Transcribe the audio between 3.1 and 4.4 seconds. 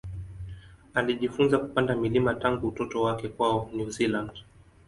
kwao New Zealand.